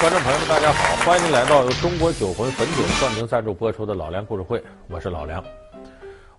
[0.00, 5.44] 观众朋友们，大家好，欢迎您来到由中国酒魂汾酒冠名赞助播出的《老梁故事会》，我是老梁。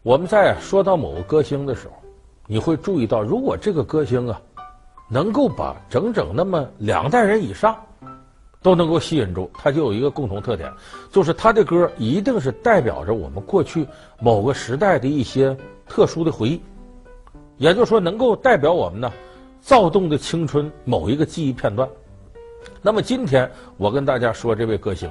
[0.01, 1.93] 我们在说到某个歌星的时候，
[2.47, 4.41] 你会注意到，如果这个歌星啊，
[5.07, 7.79] 能够把整整那么两代人以上
[8.63, 10.73] 都能够吸引住，他就有一个共同特点，
[11.11, 13.85] 就是他的歌一定是代表着我们过去
[14.19, 15.55] 某个时代的一些
[15.87, 16.59] 特殊的回忆，
[17.57, 19.13] 也就是说，能够代表我们呢
[19.61, 21.87] 躁动的青春某一个记忆片段。
[22.83, 25.07] 那么今天我跟大家说这位歌星，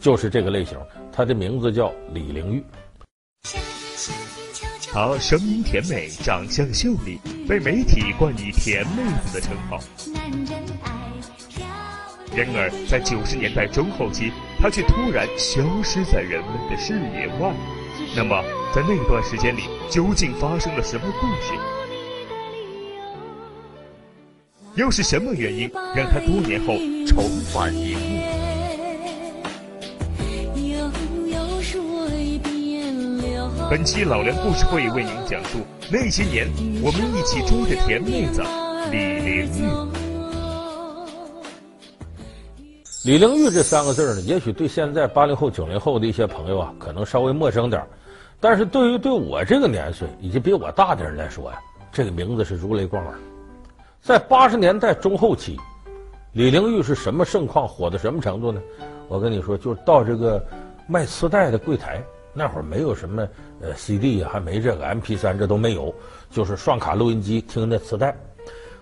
[0.00, 0.76] 就是这个类型，
[1.12, 2.64] 他的名字叫李玲玉。
[4.92, 9.78] 她声音甜美，长相秀丽，被媒体冠以“甜妹子”的称号。
[12.34, 17.54] 然而，在九十年代中后期，她却突然消失在人们的视野外。
[18.16, 18.42] 那么，
[18.74, 21.83] 在那段时间里，究竟发生了什么故事？
[24.76, 26.74] 又是什么原因让他多年后
[27.06, 28.20] 重返荧幕？
[33.70, 35.60] 本期老梁故事会为您讲述
[35.92, 36.48] 那些年
[36.82, 38.42] 我们一起追的甜妹子
[38.90, 39.64] 李玲玉。
[43.04, 47.80] 李玲玉这三个字呢，也许对现在八零后、九零后的一些朋友啊，可能稍微陌生点，
[48.40, 51.58] 但是对于对我这个年岁以及比我大的人来说呀，
[51.92, 53.14] 这个名字是如雷贯耳。
[54.04, 55.58] 在八十年代中后期，
[56.32, 58.60] 李玲玉是什么盛况，火到什么程度呢？
[59.08, 60.46] 我跟你说，就到这个
[60.86, 63.26] 卖磁带的柜台，那会儿没有什么
[63.62, 65.94] 呃 CD，还没这个 MP3，这都没有，
[66.30, 68.14] 就是双卡录音机听那磁带。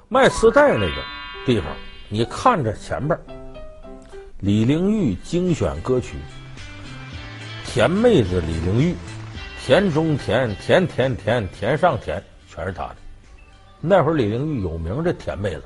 [0.09, 1.03] 卖磁带那个
[1.47, 1.69] 地方，
[2.09, 3.17] 你看着前边，
[4.41, 6.17] 李玲玉精选歌曲，
[7.65, 8.97] 甜妹子李玲玉，
[9.65, 12.97] 甜中甜，甜甜甜，甜上甜，全是她的。
[13.85, 15.63] 那会儿李玲玉有名的甜妹子，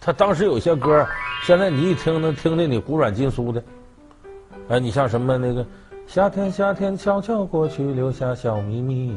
[0.00, 1.06] 她当时有些歌，
[1.44, 3.62] 现在你一听能听得你骨软筋酥的。
[4.68, 5.66] 哎，你像什么那个
[6.06, 9.14] 夏天夏天悄悄过去，留下小秘密，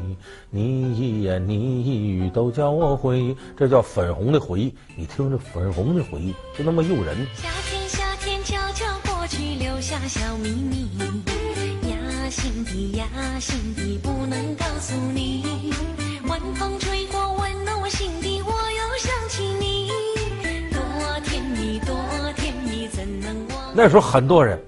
[0.50, 4.74] 你一言你一语都叫我回忆，这叫粉红的回忆。
[4.94, 7.16] 你听着粉红的回忆就那么诱人。
[7.34, 10.86] 夏天夏天悄悄过去，留下小秘密，
[11.88, 15.72] 压心底压心底不能告诉你，
[16.28, 16.95] 晚风吹
[23.78, 24.58] 那时候很多人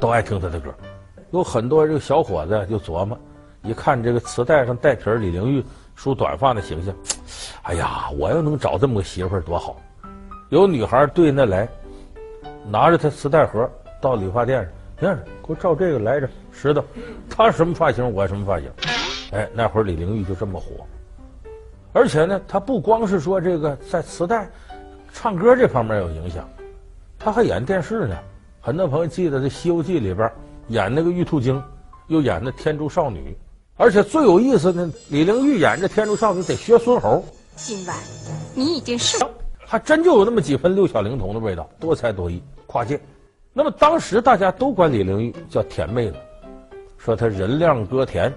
[0.00, 0.72] 都爱听他的歌，
[1.30, 3.18] 有很多这个小伙子就琢磨，
[3.62, 5.62] 一看这个磁带上带皮儿李玲玉
[5.94, 6.94] 梳短发的形象，
[7.64, 9.76] 哎呀，我要能找这么个媳妇儿多好！
[10.48, 11.68] 有女孩对那来，
[12.66, 16.82] 拿着他磁带盒到理发店上，你看给我照这个来着，石头，
[17.28, 18.70] 他什么发型我什么发型，
[19.32, 20.86] 哎，那会儿李玲玉就这么火，
[21.92, 24.48] 而且呢，他不光是说这个在磁带
[25.12, 26.48] 唱歌这方面有影响，
[27.18, 28.16] 他还演电视呢。
[28.66, 30.28] 很多朋友记得这《西游记》里边
[30.66, 31.62] 演那个玉兔精，
[32.08, 33.38] 又演那天竺少女，
[33.76, 37.24] 而且最有意思的，李玲玉演这天竺少女得学孙猴。
[37.54, 37.96] 今晚
[38.56, 39.24] 你已经是，
[39.64, 43.00] 还真就有那么几分六小龄童的味道，多才多艺，跨界。
[43.52, 46.16] 那么当时大家都管李玲玉叫甜妹子，
[46.98, 48.32] 说她人靓歌甜，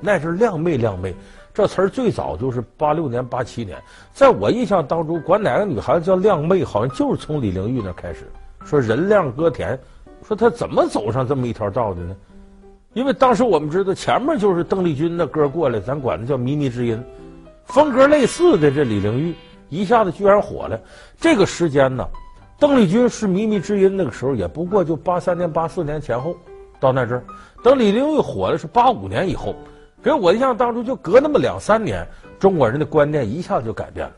[0.00, 1.12] 那是靓妹靓妹，
[1.52, 3.82] 这词儿最早就是八六年八七年，
[4.14, 8.30] 在我印象当中，管哪个女孩子叫靓妹，好像就是从李玲玉那开始。
[8.64, 9.78] 说人靓歌甜，
[10.26, 12.16] 说他怎么走上这么一条道的呢？
[12.94, 17.02] 因为当时我们知道前面就是邓丽君的歌过来，咱管它叫靡靡之音，
[17.64, 19.34] 风格类似的这李玲玉
[19.70, 20.78] 一下子居然火了。
[21.18, 22.06] 这个时间呢，
[22.58, 26.36] 邓丽君是靡靡之音那个时候也不过就八三年、八四年前后，
[26.78, 27.24] 到那阵儿，
[27.62, 29.54] 等李玲玉火了是八五年以后，
[30.02, 32.06] 给我印象当中就隔那么两三年，
[32.38, 34.12] 中国人的观念一下子就改变了。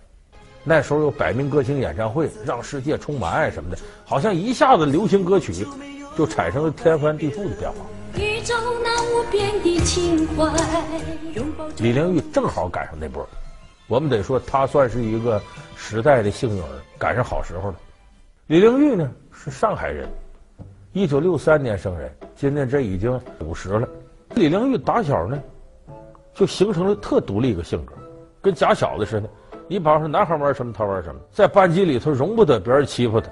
[0.66, 3.76] 那时候有百名歌星演唱会，让世界充满爱什么的，
[4.06, 5.52] 好像一下子流行歌曲
[6.16, 7.76] 就产生了天翻地覆的变化。
[8.16, 10.50] 宇宙那无边的情怀，
[11.78, 13.28] 李玲玉正好赶上那波，
[13.88, 15.38] 我们得说她算是一个
[15.76, 17.76] 时代的幸运儿，赶上好时候了。
[18.46, 20.08] 李玲玉呢是上海人，
[20.92, 23.86] 一九六三年生人，今年这已经五十了。
[24.34, 25.38] 李玲玉打小呢
[26.32, 27.92] 就形成了特独立一个性格，
[28.40, 29.28] 跟假小子似的。
[29.66, 33.30] 你比方说，男孩玩什么，他玩什么，在班级里头容不得别人欺负他，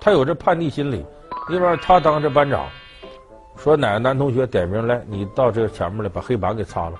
[0.00, 1.04] 他有这叛逆心理。
[1.48, 2.66] 你比方，他当这班长，
[3.56, 6.94] 说哪个男同学点名来，你到这个前面来把黑板给擦了。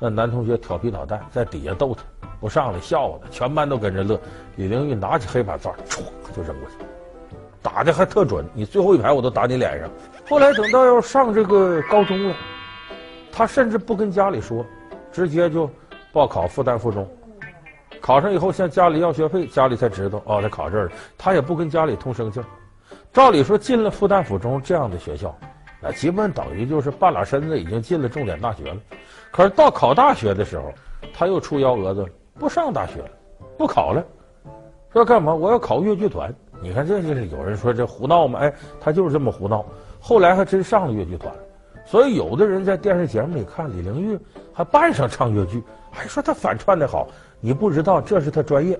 [0.00, 2.02] 那男同学调皮捣蛋，在底下逗他，
[2.40, 4.18] 不上来笑话他，全班都跟着乐。
[4.56, 6.00] 李玲玉拿起黑板擦唰
[6.34, 6.76] 就扔过去，
[7.60, 9.90] 打的还特准，你最后一排我都打你脸上。
[10.28, 12.34] 后来等到要上这个高中了，
[13.32, 14.64] 他甚至不跟家里说，
[15.10, 15.68] 直接就
[16.12, 17.06] 报考复旦附中。
[18.00, 20.92] 考上以后向家里要学费，家里才知道哦，他考这儿了。
[21.18, 22.44] 他也不跟家里通声气儿，
[23.12, 25.36] 照理说，进了复旦附中这样的学校，
[25.80, 28.76] 那基本等于就是半拉身子已经进了重点大学了。
[29.30, 30.72] 可是到考大学的时候，
[31.12, 32.08] 他又出幺蛾子了，
[32.38, 33.10] 不上大学了，
[33.56, 34.04] 不考了，
[34.92, 35.34] 说干嘛？
[35.34, 36.34] 我要考越剧团。
[36.62, 38.40] 你看，这就是有人说这胡闹吗？
[38.40, 39.64] 哎，他就是这么胡闹。
[39.98, 41.34] 后来还真上了越剧团，
[41.86, 44.18] 所以有的人在电视节目里看李玲玉
[44.52, 47.08] 还扮上唱越剧，还说他反串的好。
[47.40, 48.78] 你不知道，这是他专业。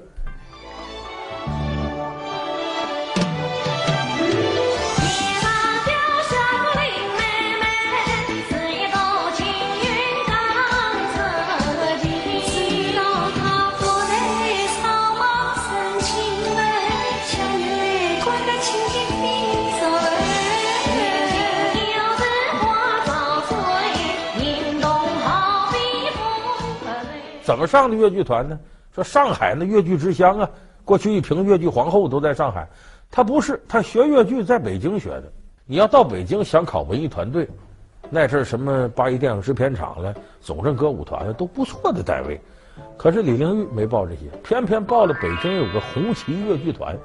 [27.51, 28.57] 怎么上的越剧团呢？
[28.95, 30.49] 说上海那越剧之乡啊，
[30.85, 32.65] 过去一评越剧皇后都在上海。
[33.11, 35.25] 他不是，他学越剧在北京学的。
[35.67, 37.49] 你要到北京想考文艺团队，
[38.09, 42.41] 那阵什么八一电影制片厂了、总政歌舞团了，都不错的单位。
[42.97, 46.97] 可是李玲玉没报这些，偏偏报了北京有个红旗越剧团。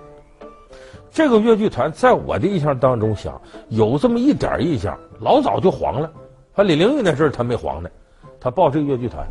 [1.10, 6.12] 这个越剧团在我的印象当中想，有这么一点印象，老早就黄了。
[6.54, 7.90] 他李玲玉那阵儿他没黄呢，
[8.40, 9.28] 他报这个越剧团。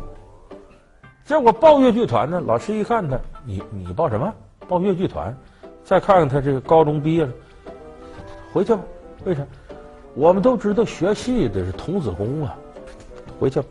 [1.25, 4.31] 结果报越剧团呢，老师一看他，你你报什么？
[4.67, 5.35] 报越剧团？
[5.83, 7.31] 再看看他这个高中毕业了，
[8.53, 8.81] 回去吧。
[9.23, 9.41] 为啥？
[10.13, 12.55] 我们都知道学戏的是童子功啊，
[13.39, 13.67] 回去吧。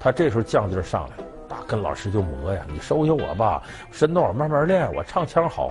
[0.00, 3.62] 他这时候降劲上来了，啊，跟老师就磨呀，你收下我吧，
[3.92, 5.70] 身段我慢慢练，我唱腔好。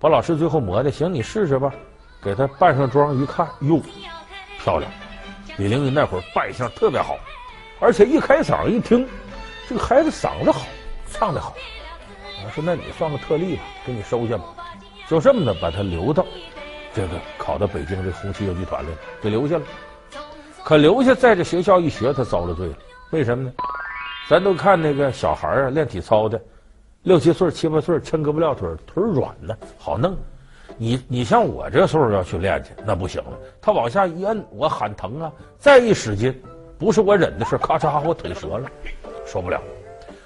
[0.00, 1.72] 把老师最后磨的，行，你试试吧。
[2.20, 3.80] 给他扮上妆一看，哟，
[4.58, 4.90] 漂亮。
[5.58, 7.16] 李玲玉那会儿扮相特别好，
[7.78, 9.06] 而且一开嗓一听。
[9.68, 10.66] 这个孩子嗓子好，
[11.12, 11.54] 唱得好。
[12.42, 14.44] 我说：“那你算个特例吧，给你收下吧。”
[15.06, 16.24] 就这么的把他留到
[16.94, 19.64] 这个考到北京这红旗越剧团来，给留下了。
[20.64, 22.74] 可留下在这学校一学，他遭了罪了。
[23.10, 23.52] 为什么呢？
[24.26, 26.40] 咱都看那个小孩啊，练体操的，
[27.02, 30.16] 六七岁、七八岁，抻胳膊撂腿，腿软呢，好弄。
[30.78, 33.38] 你你像我这岁数要去练去，那不行了。
[33.60, 36.34] 他往下一摁，我喊疼啊，再一使劲，
[36.78, 38.70] 不是我忍的事，咔嚓，我腿折了。
[39.28, 39.60] 受不了，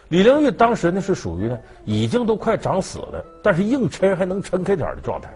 [0.08, 5.28] 李玲玉当时呢是属于呢已经都快长死了，但是硬抻还能抻开点的状态，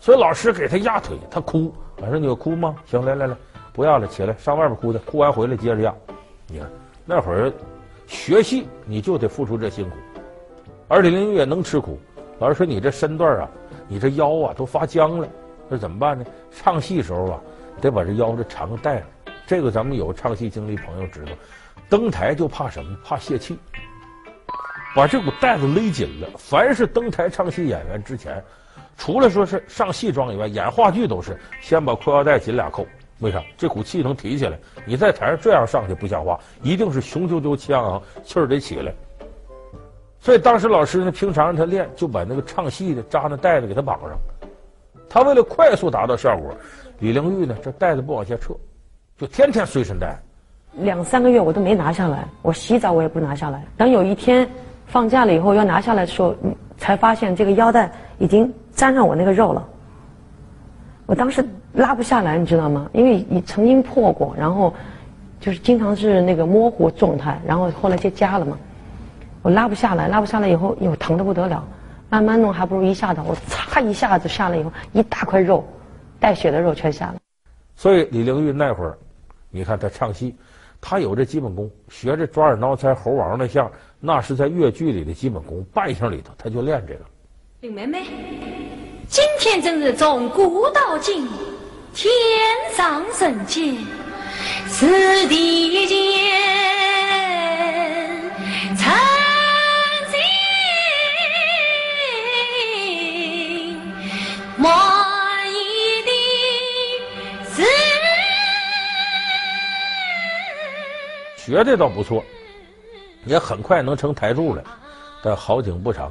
[0.00, 1.72] 所以老师给他压腿，他哭。
[1.98, 2.74] 我说你哭吗？
[2.84, 3.36] 行，来来来，
[3.72, 5.94] 不要了，起来上外边哭去，哭完回来接着压。
[6.48, 6.68] 你看
[7.04, 7.52] 那会儿
[8.08, 9.96] 学戏你就得付出这辛苦，
[10.88, 11.96] 而李玲玉也能吃苦。
[12.40, 13.48] 老师说你这身段啊，
[13.86, 15.28] 你这腰啊都发僵了，
[15.68, 16.24] 那怎么办呢？
[16.50, 17.40] 唱戏时候啊
[17.80, 19.04] 得把这腰这缠个带子，
[19.52, 21.32] 这个咱们有唱戏经历朋友知道。
[21.86, 22.96] 登台就怕什么？
[23.04, 23.58] 怕泄气，
[24.96, 26.28] 把这股带子勒紧了。
[26.38, 28.42] 凡是登台唱戏演员之前，
[28.96, 32.86] 除了说是上戏装以外，演话剧都是先把裤腰带紧俩扣。
[33.18, 33.42] 为啥？
[33.58, 34.58] 这股气能提起来。
[34.86, 38.94] 你在台上这样上去不像话，一定是雄赳赳气昂昂，气儿得起来。
[40.18, 44.18] 所以当时老师呢，平常让他练，就把那个唱戏的扎那带子给他绑上。
[45.10, 46.56] 他为了快速达到效果，
[47.00, 48.54] 李玲玉呢，这带子不往下撤，
[49.22, 50.18] 就天天随身带。
[50.78, 53.64] 两三个月我都没拿下来，我洗澡我也不拿下来。
[53.76, 54.48] 等有一天
[54.84, 56.34] 放假了以后要拿下来的时候，
[56.76, 57.88] 才发现这个腰带
[58.18, 59.64] 已经粘上我那个肉了。
[61.06, 62.90] 我当时拉不下来，你知道吗？
[62.92, 64.74] 因为你曾经破过，然后
[65.38, 68.58] 就是经常是那个模糊状态，然后后来就加了嘛。
[69.42, 71.64] 我拉不下来，拉不下来以后又疼得不得了，
[72.10, 75.64] 慢慢弄还不如一下子，我擦一下子下来以后，一大块肉，
[76.18, 77.14] 带血的肉全下来。
[77.76, 78.98] 所以李玲玉那会儿，
[79.52, 80.34] 你看他唱戏。
[80.84, 87.00] 他有这基本功，学着抓耳挠腮猴王那相，那是在越剧里的基本功，扮相里头他就练这个。
[87.60, 88.04] 林妹妹，
[89.06, 91.28] 今天真是从古到今，
[91.94, 92.10] 天
[92.72, 93.76] 上人间，
[94.68, 95.96] 此地间，
[111.52, 112.24] 学的倒不错，
[113.26, 114.64] 也很快能成台柱了，
[115.22, 116.10] 但好景不长。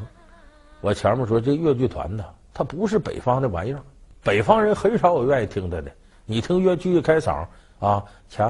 [0.81, 3.81] 我前面说这越剧团呢，它不是北方的玩意儿，
[4.23, 5.91] 北方人很少有愿意听它的。
[6.27, 7.43] 你听越剧一开嗓
[7.79, 8.47] 啊，恰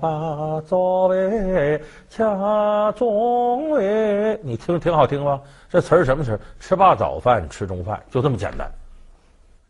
[0.00, 5.38] 把早喂，恰中喂，你听挺好听吧？
[5.68, 6.40] 这词儿什么词？
[6.58, 8.66] 吃罢早饭，吃中饭，就这么简单。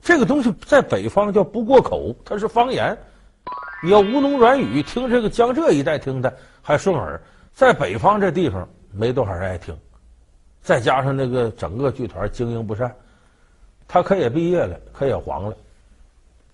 [0.00, 2.96] 这个东西在北方叫不过口，它是方言。
[3.82, 7.20] 你要吴侬软语，听这个江浙一带听的还顺耳，
[7.52, 9.76] 在北方这地方没多少人爱听，
[10.62, 12.94] 再加上那个整个剧团经营不善，
[13.88, 15.56] 他可也毕业了，可也黄了。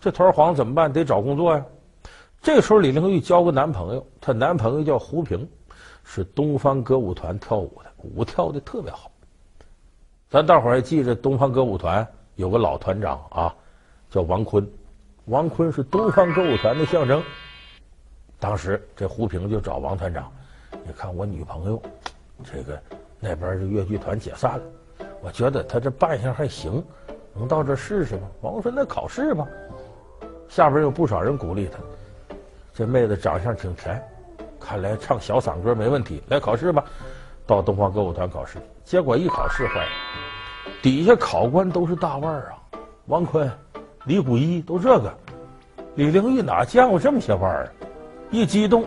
[0.01, 0.91] 这头黄怎么办？
[0.93, 1.65] 得找工作呀。
[2.41, 5.47] 这时候，李玲玉交个男朋友，她男朋友叫胡平，
[6.05, 9.11] 是东方歌舞团跳舞的，舞跳的特别好。
[10.31, 13.55] 咱大伙儿还记着，东方歌舞团有个老团长啊，
[14.09, 14.67] 叫王坤。
[15.27, 17.23] 王坤是东方歌舞团的象征。
[18.41, 20.33] 当时这胡平就找王团长，
[20.85, 21.83] 你看我女朋友，
[22.45, 22.81] 这个
[23.19, 24.65] 那边这越剧团解散了，
[25.21, 26.85] 我觉得他这扮相还行，
[27.35, 28.23] 能到这试试吗？
[28.41, 29.47] 王坤说：“那考试吧。”
[30.49, 31.79] 下边有不少人鼓励他，
[32.73, 34.01] 这妹子长相挺甜，
[34.61, 36.85] 看来唱小嗓歌没问题，来考试吧。
[37.45, 39.91] 到东方歌舞团考试，结果一考试坏了，
[40.81, 43.51] 底下考官都是大腕儿啊，王坤、
[44.05, 45.13] 李谷一都这个，
[45.97, 47.73] 李玲玉哪见过这么些腕儿啊？
[48.31, 48.85] 一激动，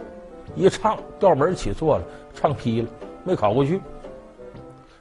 [0.56, 2.90] 一唱调门起错了，唱劈了，
[3.24, 3.82] 没考过去。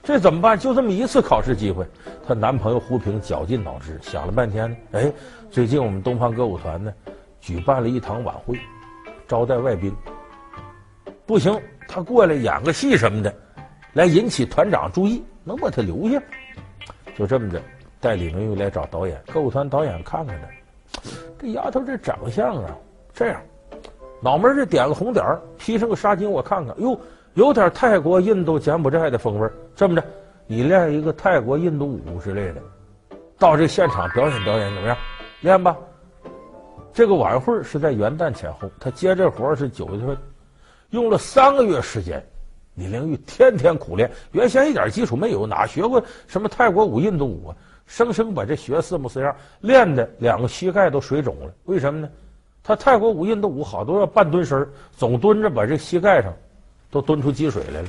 [0.02, 0.59] 这怎么办？
[0.59, 1.87] 就这么一次考试机会，
[2.26, 4.76] 她男朋友胡平绞尽脑汁想了半天呢。
[4.92, 5.12] 哎，
[5.50, 6.92] 最近我们东方歌舞团呢，
[7.40, 8.59] 举办了一堂晚会，
[9.28, 9.94] 招待外宾。
[11.26, 13.32] 不行，他过来演个戏什么的，
[13.92, 16.20] 来引起团长注意，能把他留下。
[17.14, 17.61] 就这么着，
[18.00, 19.23] 带李玲玉来找导演。
[19.30, 21.00] 歌舞团导演看看他，
[21.38, 22.75] 这丫头这长相啊，
[23.12, 23.40] 这样。
[24.23, 26.99] 脑门这点个红点儿，披上个纱巾，我看看，哟，
[27.35, 29.53] 有点泰国、印度、柬埔寨的风味儿。
[29.75, 30.05] 这么着，
[30.47, 32.61] 你练一个泰国、印度舞之类的，
[33.39, 34.97] 到这现场表演表演怎么样？
[35.41, 35.77] 练吧。
[36.93, 40.17] 这个晚会是在元旦前后，他接这活是九月份，
[40.91, 42.23] 用了三个月时间。
[42.75, 47.57] 李玲玉天天苦练，原先一点基础没有，哪学过什么泰国舞、印度舞啊？
[47.87, 51.53] 生生把这学四模四样，练的两个膝盖都水肿了。
[51.65, 52.09] 为什么呢？
[52.71, 54.65] 他泰国舞、印度舞好多要半蹲身，
[54.97, 56.33] 总蹲着，把这膝盖上
[56.89, 57.89] 都蹲出积水来了。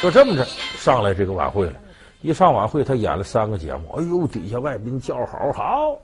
[0.00, 0.42] 就这么着
[0.78, 1.74] 上来这个晚会了，
[2.22, 5.98] 一上晚会他演了三个节目，哎呦，底下外宾叫好好。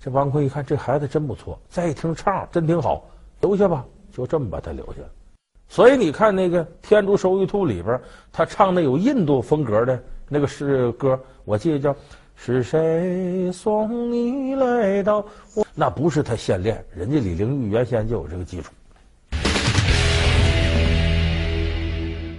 [0.00, 3.04] 这王坤一看这孩子真不错，再一听唱真挺好，
[3.42, 5.08] 留下吧，就这么把他留下了。
[5.68, 8.00] 所以你看那个《天竺收玉兔》里边，
[8.32, 11.94] 他唱的有印度风格的那个诗歌，我记得叫
[12.34, 18.72] “是谁送你来到我”，那不是他现练，人家李玲玉原先就有这个基础。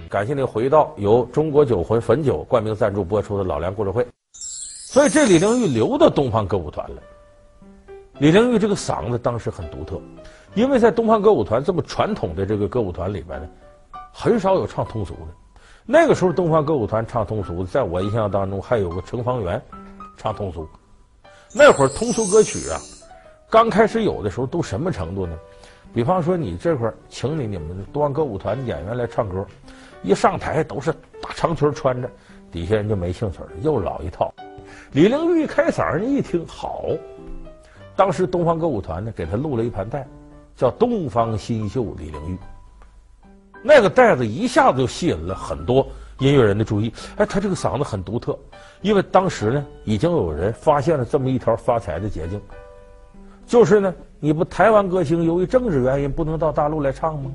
[0.08, 4.02] 感谢您回到由中国酒魂汾酒冠名赞助播出的《老梁故事会》。
[4.32, 7.02] 所以这李玲玉留到东方歌舞团了。
[8.18, 10.00] 李玲玉这个嗓子当时很独特。
[10.54, 13.48] 因为在东方歌舞团这么传统的这个歌舞团里边呢，
[14.12, 15.26] 很少有唱通俗的。
[15.84, 19.60] 那个时候，东方歌舞团唱通俗的，在我印象当中还有个程方圆
[20.16, 20.68] 唱通俗。
[21.54, 22.76] 那会儿通俗歌曲啊，
[23.48, 25.34] 刚开始有的时候都什么程度呢？
[25.94, 29.46] 比方说，你这块儿请你你们东方歌舞团演员来唱歌，
[30.02, 32.10] 一上台都是大长裙穿着，
[32.52, 34.34] 底下人就没兴趣了，又老一套。
[34.92, 36.84] 李玲玉一开嗓，人一听好，
[37.96, 40.06] 当时东方歌舞团呢给他录了一盘带。
[40.58, 42.36] 叫《东方新秀》李玲玉，
[43.62, 45.86] 那个带子一下子就吸引了很多
[46.18, 46.92] 音乐人的注意。
[47.14, 48.36] 哎，他这个嗓子很独特，
[48.82, 52.40] 因为当时呢，已经有人发现了这么一条发财的捷径，
[53.46, 57.30] 就是呢，你不台湾歌星由于政治原因不能到大陆来唱吗？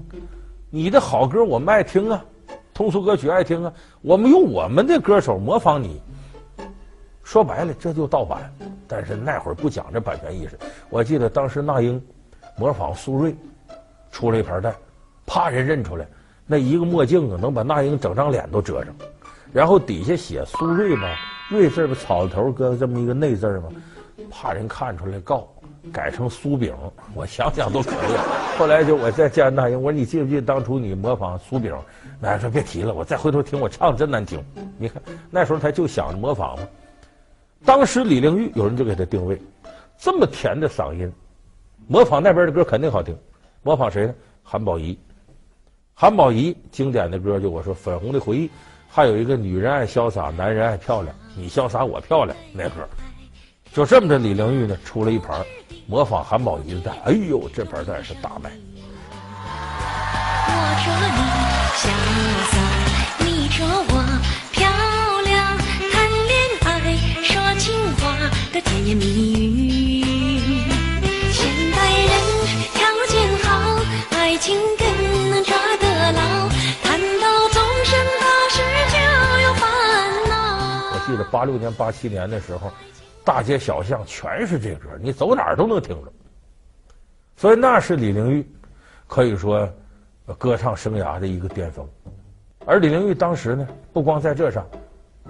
[0.69, 2.25] 你的好歌我们爱听啊，
[2.73, 6.01] 通俗歌曲爱听啊，我们用我们的歌手模仿你，
[7.23, 8.53] 说白了这就盗版。
[8.85, 12.03] 但是那会儿不讲这版权意识，我记得当时那英。
[12.55, 13.35] 模仿苏芮，
[14.11, 14.73] 出了一盘带，
[15.25, 16.07] 怕人认出来，
[16.45, 18.93] 那一个墨镜啊，能把那英整张脸都遮上，
[19.51, 21.07] 然后底下写苏芮嘛，
[21.49, 23.69] 芮字不，草字头搁这么一个内字嘛，
[24.29, 25.47] 怕人看出来告，
[25.91, 26.75] 改成苏饼，
[27.15, 28.57] 我想想都可以。
[28.57, 31.75] 后来就我再见那英，我说你记不记得当初你模仿苏饼？
[32.19, 34.41] 那说别提了，我再回头听我唱真难听。
[34.77, 36.67] 你看那时候他就想着模仿嘛。
[37.65, 39.41] 当时李玲玉有人就给他定位，
[39.97, 41.11] 这么甜的嗓音。
[41.87, 43.17] 模仿那边的歌肯定好听，
[43.61, 44.13] 模仿谁呢？
[44.41, 44.97] 韩宝仪，
[45.93, 48.47] 韩宝仪经典的歌就我说《粉红的回忆》，
[48.89, 52.87] 还有一个女人爱潇洒，男人爱漂亮，你潇洒我漂亮那歌，
[53.71, 55.45] 就这么着，李玲玉呢出了一盘
[55.87, 56.81] 模仿韩宝仪的。
[56.81, 58.51] 蛋，哎呦，这盘蛋是大卖。
[81.31, 82.71] 八六年、八七年的时候，
[83.23, 86.11] 大街小巷全是这歌，你走哪儿都能听着。
[87.35, 88.47] 所以那是李玲玉，
[89.07, 89.67] 可以说
[90.37, 91.87] 歌唱生涯的一个巅峰。
[92.65, 94.65] 而李玲玉当时呢，不光在这上，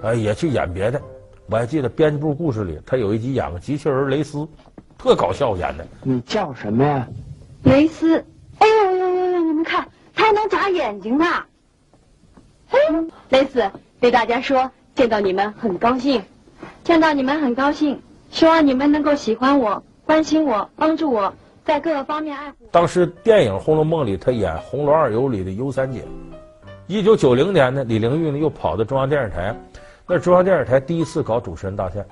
[0.01, 1.01] 呃，也去演别的。
[1.47, 4.47] 我还记得编辑部故事里，她有一集演个机器人蕾丝，
[4.97, 5.85] 特搞笑演的。
[6.03, 7.07] 你叫什么呀？
[7.63, 8.23] 蕾丝。
[8.59, 9.39] 哎呦呦呦呦！
[9.39, 11.25] 你们看，她还能眨眼睛呢。
[12.69, 12.79] 嘿，
[13.29, 13.69] 蕾丝
[13.99, 16.21] 对大家说，见到你们很高兴，
[16.83, 21.33] 见到你们很高兴，希望你们能够喜欢我、关心我、帮助我，
[21.65, 22.57] 在各个方面爱护。
[22.71, 26.03] 当时电影《红楼梦》里，她演《红楼二尤》里的尤三姐。
[26.85, 29.55] 一九九零年呢，李玲玉呢又跑到中央电视台，
[30.07, 32.05] 那中央电视台第一次搞主持人大赛。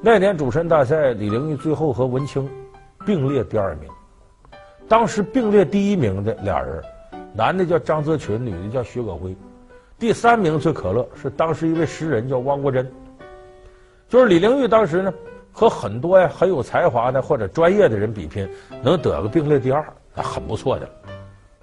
[0.00, 2.48] 那年主持人大赛，李玲玉最后和文清
[3.04, 3.90] 并列第二名。
[4.86, 6.80] 当时并列第一名的俩人，
[7.34, 9.34] 男的叫张泽群，女的叫薛可辉。
[9.98, 12.90] 第三名最可乐，是当时一位诗人叫汪国真。
[14.08, 15.12] 就是李玲玉当时呢，
[15.50, 18.46] 和很多呀很有才华的或者专业的人比拼，
[18.82, 19.82] 能得个并列第二，
[20.14, 20.86] 那很不错的。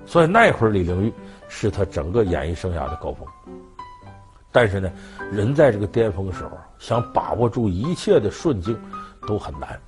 [0.06, 1.14] 所以那会儿李玲玉
[1.48, 3.28] 是她整个演艺生涯的高峰。
[4.52, 4.92] 但是呢，
[5.32, 8.76] 人在这个巅峰的时候，想把握住一切的顺境
[9.28, 9.80] 都很难。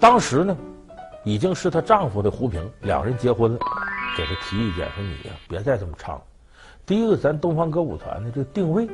[0.00, 0.56] 当时呢，
[1.24, 3.58] 已经是她丈夫的胡平，两人结婚了，
[4.16, 6.22] 给她提意见说：“你呀，别再这么唱了。
[6.88, 8.88] 第一个，咱东方歌舞团的这个定位，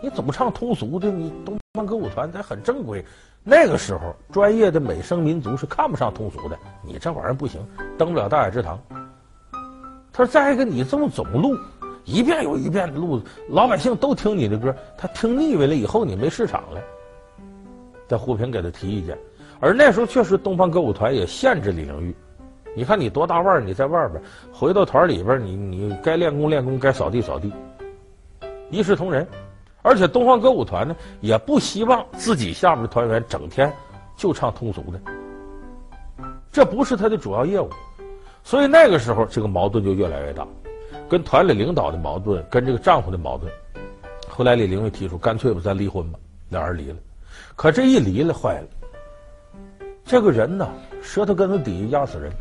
[0.00, 3.04] 你总唱通俗的，你东方歌舞团咱很正规。
[3.44, 7.60] 那个时候，专业的美声民族是看不上通俗的，你这玩意儿不行，
[7.98, 8.80] 登不了大雅之堂。”
[10.10, 11.54] 他说：“再一个，你这么总录，
[12.06, 13.20] 一遍又一遍的录，
[13.50, 16.80] 老百姓都听你的歌，他听腻歪了以后，你没市场了。”
[18.08, 19.18] 在胡平给他提意见，
[19.60, 22.14] 而那时候确实东方歌舞团也限制李玲玉。
[22.74, 24.22] 你看你多大腕儿，你在外边
[24.52, 27.52] 回到团里边，你你该练功练功，该扫地扫地，
[28.70, 29.26] 一视同仁。
[29.82, 33.72] 而且东方歌舞团呢，也不希望自己下面的团员整天
[34.16, 35.00] 就唱通俗的，
[36.52, 37.68] 这不是他的主要业务。
[38.42, 40.46] 所以那个时候，这个矛盾就越来越大，
[41.08, 43.50] 跟团里领导的矛盾，跟这个丈夫的矛盾。
[44.28, 46.96] 后来李玲玉提出，干脆吧，咱离婚吧，两人离了。
[47.56, 48.66] 可这一离了，坏了。
[50.04, 50.68] 这个人呢，
[51.02, 52.32] 舌头根子底下压死人，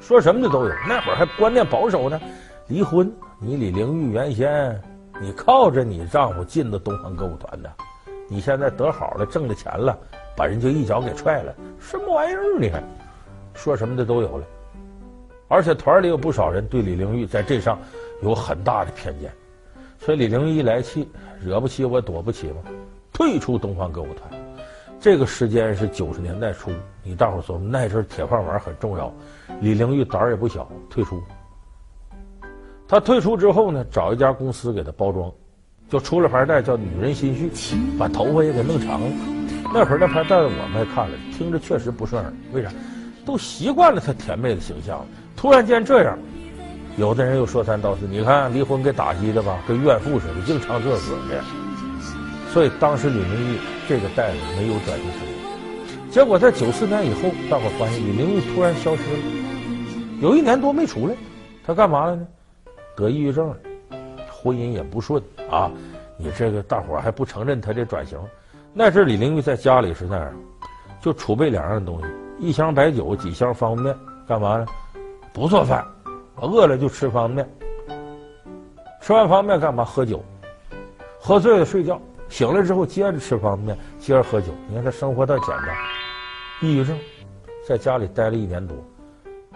[0.00, 0.70] 说什么的都有。
[0.88, 2.20] 那会儿还观念保守呢，
[2.68, 3.12] 离婚。
[3.40, 4.80] 你李玲玉原先
[5.20, 7.70] 你靠着你丈夫进的东方歌舞团的，
[8.28, 9.98] 你现在得好了，挣了钱了，
[10.36, 12.58] 把人就一脚给踹了，什么玩意儿？
[12.58, 12.82] 你还，
[13.52, 14.44] 说什么的都有了。
[15.48, 17.78] 而且团里有不少人对李玲玉在这上
[18.22, 19.30] 有很大的偏见，
[19.98, 21.08] 所以李玲玉一来气，
[21.40, 22.56] 惹不起我躲不起嘛，
[23.12, 24.43] 退出东方歌舞团。
[25.04, 26.70] 这个时间是九十年代初，
[27.02, 29.12] 你大伙说那阵铁饭碗很重要。
[29.60, 31.22] 李玲玉胆儿也不小，退出。
[32.88, 35.30] 她退出之后呢，找一家公司给她包装，
[35.90, 37.50] 就出了牌带叫《女人心绪》，
[37.98, 39.06] 把头发也给弄长了。
[39.74, 42.32] 那会儿那牌带我们还看了，听着确实不顺耳。
[42.54, 42.70] 为啥？
[43.26, 45.06] 都习惯了她甜妹的形象了。
[45.36, 46.18] 突然间这样，
[46.96, 48.06] 有的人又说三道四。
[48.06, 50.96] 你看离婚给打击的吧，跟怨妇似的，净唱这歌
[51.28, 51.44] 的。
[52.54, 53.58] 所以当时李玲玉
[53.88, 56.10] 这个袋子没有转型时机。
[56.10, 59.18] 结果在九四年以后，大伙发现李玲玉突然消失了，
[60.20, 61.14] 有一年多没出来。
[61.66, 62.26] 她干嘛了呢？
[62.96, 63.56] 得抑郁症了，
[64.30, 65.70] 婚姻也不顺啊。
[66.16, 68.18] 你这个大伙还不承认她这转型。
[68.72, 70.32] 那阵李玲玉在家里是那样，
[71.00, 72.06] 就储备两样东西：
[72.38, 73.96] 一箱白酒，几箱方便面。
[74.26, 74.66] 干嘛呢？
[75.32, 75.84] 不做饭，
[76.40, 77.98] 饿了就吃方便面。
[79.00, 79.84] 吃完方便面干嘛？
[79.84, 80.22] 喝酒，
[81.20, 84.48] 喝醉了睡觉，醒了之后接着吃方便面，接着喝酒。
[84.68, 85.68] 你看他生活倒简单。
[86.60, 86.98] 抑郁症，
[87.68, 88.76] 在家里待了一年多，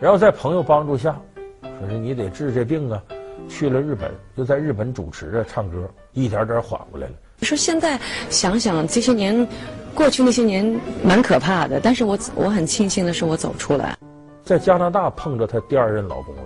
[0.01, 1.19] 然后在朋友帮助下，
[1.63, 3.03] 说是你得治这病啊，
[3.49, 7.15] 去了日本，就在日本主持着唱歌，一点点缓过来了。
[7.39, 9.47] 你说现在想想这些年，
[9.95, 13.97] 过去那些年蛮可怕的，但是我我很庆幸的是我走出来。
[14.43, 16.43] 在加拿大碰着她第二任老公了，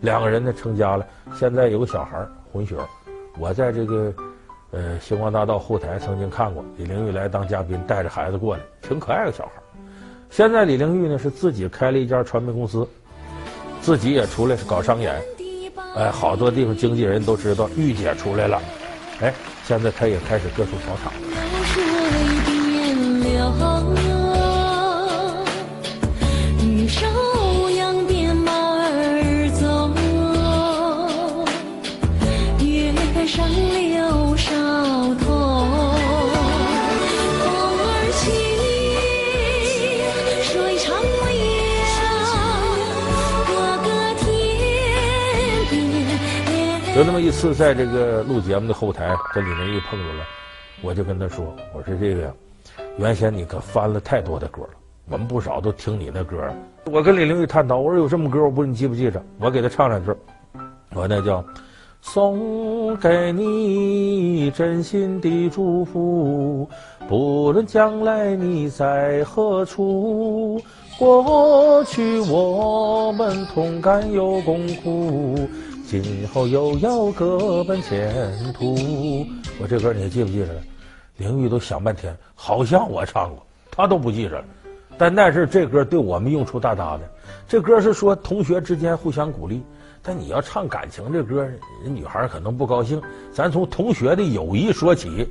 [0.00, 2.76] 两个人呢成家了，现在有个小孩混血。
[3.38, 4.12] 我在这个
[4.72, 9.52] 呃星光大道后台曾经看过李玲玉来当嘉宾，带着孩子过来，挺可爱的小孩。
[10.30, 12.88] 现在李玲玉呢是自己开了一家传媒公司，
[13.82, 15.22] 自己也出来是搞商演，
[15.94, 18.60] 哎，好多地方经纪人都知道玉姐出来了，
[19.20, 21.20] 哎，现在她也开始各处跑场了。
[46.94, 50.24] 有那么一次，在这个录节目的后台跟李玲玉碰着了，
[50.82, 52.30] 我就跟他说：“我说这个，
[52.98, 54.70] 原先你可翻了太多的歌了，
[55.08, 56.36] 我们不少都听你那歌。
[56.84, 59.24] 我跟李玲玉探讨，我说有这么歌，我不知道你记不记着？
[59.38, 60.12] 我给他唱两句。
[60.94, 61.42] 我那叫
[62.02, 66.68] 送给你真心的祝福，
[67.08, 70.60] 不论将来你在何处，
[70.98, 75.48] 过去我们同甘有共苦，
[76.00, 79.26] 今后又要各奔前途。
[79.60, 80.60] 我这歌你还记不记着了？
[81.18, 84.44] 玲玉都想半天，好像我唱过，他都不记着了。
[84.96, 87.02] 但那是这歌对我们用处大大的。
[87.46, 89.62] 这歌是说同学之间互相鼓励，
[90.02, 91.42] 但你要唱感情这歌，
[91.84, 92.98] 人女孩可能不高兴。
[93.30, 95.30] 咱从同学的友谊说起，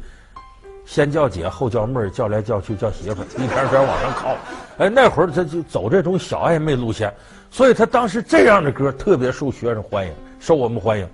[0.86, 4.38] 先叫姐，后叫妹儿，叫来叫去叫媳妇， 一点点往上靠。
[4.78, 7.12] 哎，那会儿他就走这种小暧昧路线，
[7.50, 11.08] 所以他当时这样的歌特别受学生欢迎，受我们欢迎。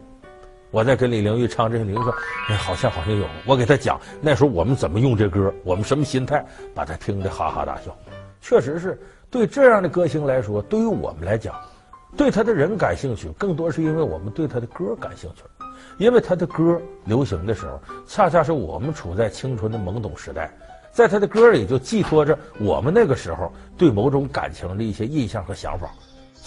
[0.72, 2.14] 我在跟李玲玉唱这些，李玲玉说
[2.48, 7.94] ：“哎，好像好像有。”我给他讲那时候我们怎么用这歌，我们什么心态，把他听得哈哈大笑。
[8.40, 8.98] 确实是
[9.30, 11.54] 对这样的歌星来说，对于我们来讲，
[12.16, 15.44] 对他的人感兴趣，更多是因为我们对他的歌感兴趣。
[15.98, 20.50] 因为他的歌流行的时候，恰恰是我们处在青春的懵懂时代，
[20.90, 25.90] 在他的歌里就寄托着我们那个时候对某种感情的一些印象和想法。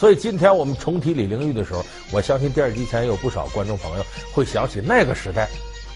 [0.00, 5.46] 所以今天我们重提李玲玉的时候，我相信电视机前有不少观众朋友会想起那个时代，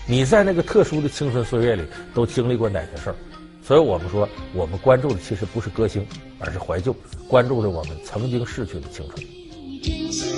[0.07, 3.17] 你在那个特殊的青春岁月里都经历过哪些事儿？
[3.67, 6.07] 所以我们说，我们关注的其实不是歌星，
[6.39, 6.95] 而是怀旧，
[7.27, 10.34] 关注着我们曾经逝去的青春。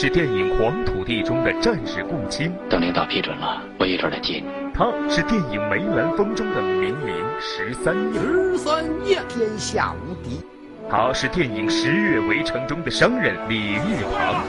[0.00, 4.44] 是电影《黄土地》中的战士共青，等领导批准了，我一准来接你。
[4.72, 10.40] 他是电影《梅兰芳》中的名伶十三夜，十三夜天下无敌。
[10.88, 14.44] 他是电影《十月围城》中的商人李玉堂，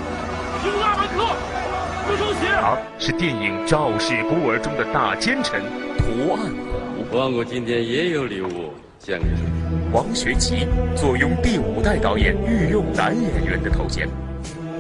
[0.64, 1.26] 英阿门克，
[2.06, 2.46] 不收血。
[2.62, 5.64] 他是电影《赵氏孤儿》中的大奸臣
[5.98, 7.18] 屠岸虎。
[7.18, 9.92] 王我今天也有礼物献给你。
[9.92, 14.08] 王学圻坐拥第五代导演御用男演员的头衔。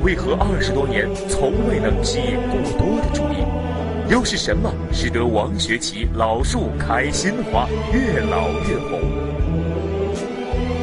[0.03, 3.43] 为何二十多年从未能吸引过多的注意？
[4.09, 8.99] 又是什么使得王学圻老树开新花，越老越红？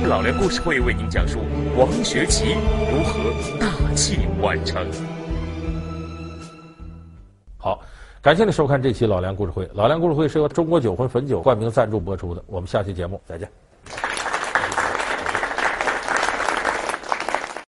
[0.09, 1.41] 老梁故事会为您讲述
[1.77, 2.55] 王学圻
[2.93, 4.87] 如何大器晚成。
[7.57, 7.81] 好，
[8.23, 9.69] 感谢您收看这期老梁故事会。
[9.73, 12.45] 老梁故事会是由中国酒魂汾酒冠名赞助播出的。
[12.47, 13.51] 我们下期节目再见。